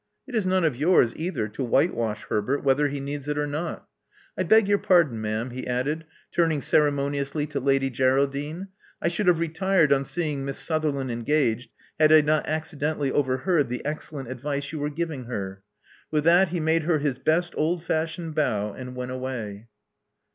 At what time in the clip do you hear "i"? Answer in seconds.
4.35-4.41, 8.99-9.09, 12.11-12.21